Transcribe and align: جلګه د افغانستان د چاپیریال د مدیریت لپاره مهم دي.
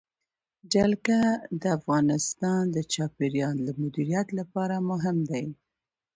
جلګه 0.73 1.21
د 1.61 1.63
افغانستان 1.77 2.61
د 2.75 2.77
چاپیریال 2.93 3.57
د 3.63 3.69
مدیریت 3.81 4.27
لپاره 4.39 4.75
مهم 4.89 5.17
دي. 5.29 5.45